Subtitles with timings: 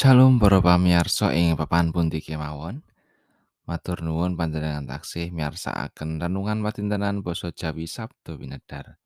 [0.00, 2.80] Shalom para pamirsa ing papan pundi kemawon.
[3.68, 8.96] Matur nuwun panjenengan taksih miyarsakaken renungan patintenan basa Jawi Sabda Winedhar.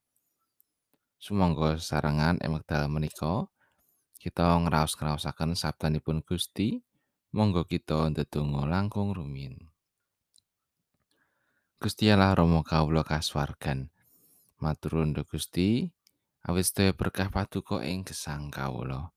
[1.19, 3.51] Sumangga sarengan ing wekdal menika
[4.23, 6.79] kita ngraos-ngraosaken sabdanipun Gusti.
[7.35, 9.67] Monggo kita ndedonga langkung rumiyin.
[11.75, 13.91] Gusti Allah Rama kawula kasuwargan.
[14.63, 15.91] Matur nuwun Gusti,
[16.39, 19.11] sedaya berkah paduka ing gesang kawula.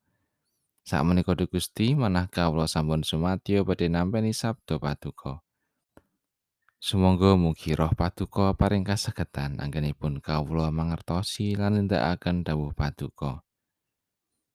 [0.88, 5.44] Sakmenika Gusti manah kawula sampun sumadyo badhe nampi sabda paduka.
[6.80, 13.44] Sumangga mugi roh paduka paring kasagedan anggenipun kawula mangertosi lan nindakaken dawuh paduka.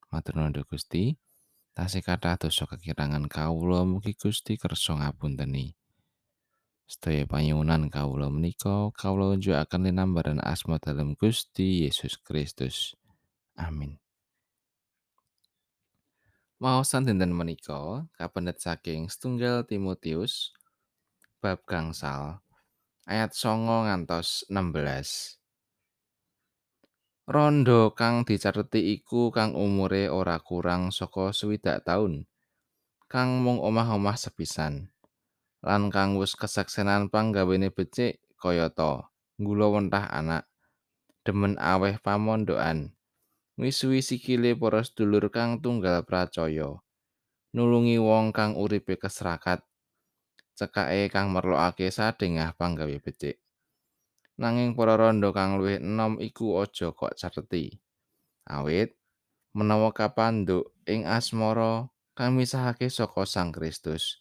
[0.09, 1.13] Matur nuwun Gusti.
[1.77, 5.77] Tasih kathah dosa kekirangan kawula mugi Gusti kersa ngapunteni.
[6.89, 12.97] Sedaya panyuwunan kawula menika kawula unjukaken linambaran asma dalem Gusti Yesus Kristus.
[13.53, 14.02] Amin.
[16.63, 20.55] Maosan dinten menika kapendet saking setunggal Timotius
[21.43, 22.39] bab gangsal
[23.03, 25.43] ayat songo ngantos 16.
[27.27, 32.31] Rondo kang dicareti iku kang umure ora kurang saka swidak taun.
[33.11, 34.87] Kang mung omah-omah sepisan.
[35.59, 40.47] Lan kang wis kesaksenan panggawene becik kayata nggula wentah anak.
[41.27, 42.95] Demen aweh pamondokan.
[43.59, 46.81] Misuwi sikile para sedulur kang tunggal pracaya.
[47.53, 49.61] Nulungi wong kang uripe keserakat.
[50.57, 53.43] Cekake kang merlokake sadengah panggawe becik.
[54.37, 57.77] nanging para randha kang luwih enom iku aja kok careti.
[58.49, 58.97] Awit
[59.53, 61.87] menawa kapanduk ing asmara
[62.17, 64.19] kang misahake saka Sang Kristus,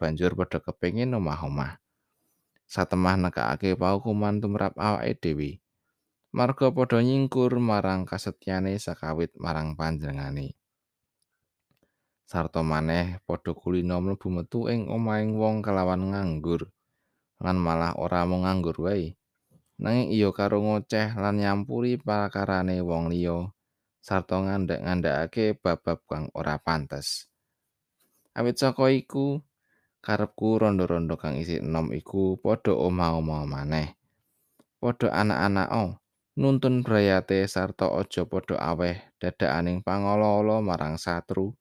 [0.00, 1.78] banjur padha kepengin omah-omah.
[2.70, 5.50] Satemah nekake paukuman tumrap awake dhewe.
[6.30, 10.54] Marga padha nyingkur marang kasetyane sakawit marang panjenengane.
[12.22, 16.70] Sarta maneh padha kulino mlebu metu ing omahing wong kelawan nganggur
[17.42, 19.18] lan malah ora mung nganggur wae.
[19.80, 23.50] nanging iya karo ngoceh lan nyampuri pakarane wong liya
[23.98, 27.26] sarta ngandhak-ngandhakake bab-bab kang ora pantes.
[28.38, 29.42] Awit saka iku,
[29.98, 33.98] karepku rondo-rondo kang isih enom iku padha omah-omah maneh.
[34.78, 35.68] Padha anak-anak
[36.38, 41.56] nuntun brayate sarta aja padha aweh dadakaning pangolo-olo marang satru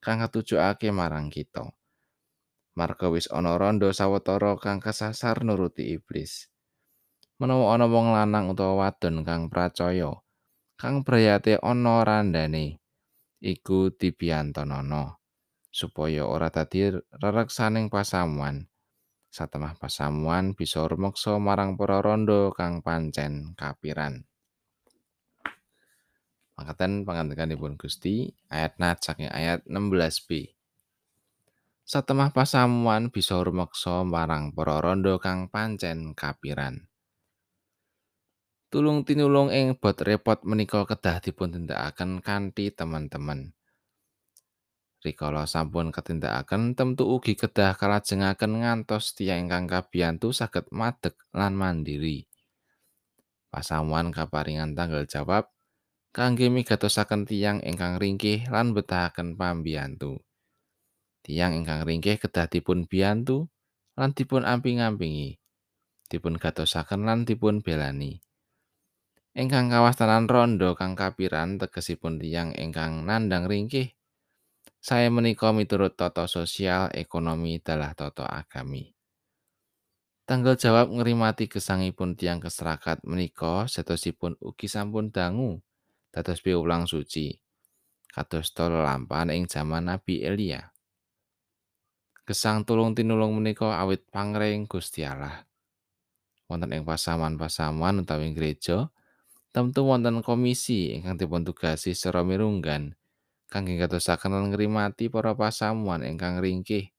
[0.00, 1.68] kang katujokake marang kita.
[2.78, 6.46] Marga wis ana rondo sawetara kang kesasar nuruti iblis.
[7.38, 10.10] menawa ana wong lanang utawa wadon kang pracaya
[10.74, 12.82] kang brayate ana randane
[13.38, 15.22] iku dibiyantonono
[15.70, 18.66] supaya ora dadi rereksaning pasamuan
[19.28, 24.24] satemah pasamuan bisa rumeksa marang para rondo kang pancen kapiran.
[26.58, 30.58] Makaten pangandikanipun Gusti ayat nat saking ayat 16b
[31.88, 36.84] Satemah pasamuan bisa rumeksa marang para rondo kang pancen kapiran.
[38.68, 43.56] Tulung tinulung ing bot repot menika kedah dipun tindakaken kanthi teman-teman.
[44.98, 52.26] Rikala sampun ketindakaken temtu ugi kedah kalajengaken ngantos tiyang ingkang kabiyantu saged madeg lan mandiri.
[53.46, 55.54] Pasamuan kaparingan tanggal jawab
[56.10, 60.18] kangge migatosaken tiyang ingkang ringkih lan betahaken pambiyantu.
[61.22, 63.46] Tiyang ingkang ringkih kedah dipun biyantu
[63.94, 65.38] lan dipun amping-ampingi.
[66.10, 68.18] Dipun gatosaken lan dipun belani.
[69.38, 73.97] ingkang kawastanan rondo kang kapiran tegesipun tiyang ingkang nandang ringkih
[74.78, 78.94] saya menika miturut tata sosial ekonomi dalah tata agami.
[80.28, 85.58] Tanggal jawab ngerimati gesangipun tiyang keserakat menika setosipun ugi sampun dangu
[86.12, 87.32] dados piwulang suci
[88.12, 88.74] kados tol
[89.30, 90.74] ing jaman Nabi Elia.
[92.26, 95.48] Gesang tulung tinulung menika awit pangring Gusti Allah.
[96.50, 98.90] Wonten ing pasaman-pasaman utawi gereja
[99.48, 102.97] Tentu wonten komisi ingkang dipun tugasi secara mirunggan
[103.48, 106.92] kangge ngatosaken lan ngrimati para pasamuan ingkang ringkih,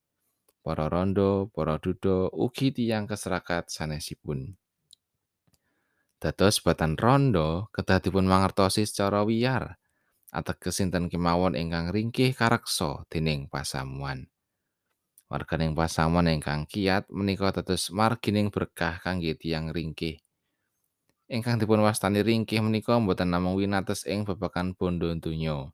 [0.66, 4.58] para rondo, para duda, ugi tiyang keserakat sanesipun.
[6.20, 9.80] Dados batan rondo kedah dipun mangertosi secara wiyar
[10.30, 14.28] ateges sinten kemawon ingkang ringkih kareksa dening pasamuan.
[15.30, 20.20] Warganing pasamuan ingkang kiat menika dados margining berkah kangge tiyang ringkih.
[21.30, 25.70] ingkang dipun wastani ringkih menika mboten namung winates ing babagan bondo donya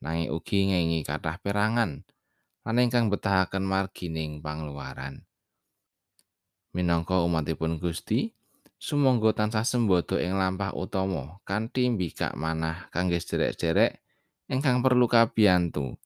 [0.00, 2.04] nanging ugi ngengi kathah perangan
[2.66, 5.24] lan ingkang betahaken margining pangluaran
[6.76, 8.34] minangka umatipun Gusti
[8.76, 14.04] sumangga tansah sembodo ing lampah utama kanthi mbikak manah kangge sederek-sederek
[14.52, 15.96] ingkang perlu kabiyantu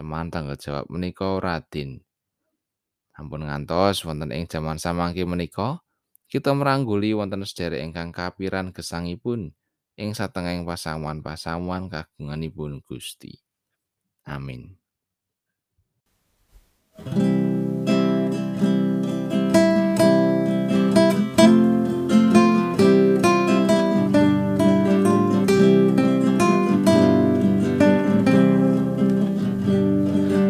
[0.00, 2.00] teman tanggal jawab menika Radin.
[3.12, 5.84] Ampun ngantos wonten ing jaman samangke menika,
[6.24, 9.52] kita merangguli wonten sedherek ingkang kapiran gesangipun
[10.00, 13.36] ing satengahing pasamuan-pasamuan kagunganipun Gusti.
[14.24, 14.80] Amin.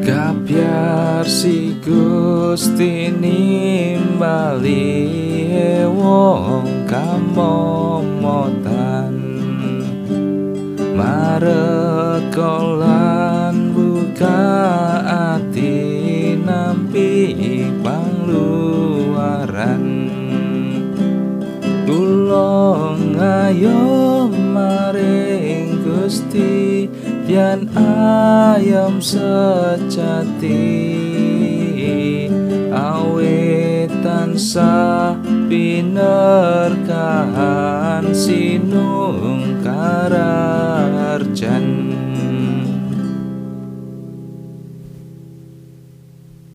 [0.06, 4.79] Kapiar si Gusti nimbali
[5.91, 8.19] wong kamomotan
[11.10, 12.54] marekolan
[13.74, 14.46] buka
[15.34, 18.46] ati nampi pangluaran
[21.82, 26.86] kula ngayo maring Gusti
[27.26, 30.62] yen ayam sejati.
[32.70, 35.18] Awet tansah
[35.50, 36.54] pinerkahan
[38.14, 39.58] sinung
[41.40, 42.09] Jannah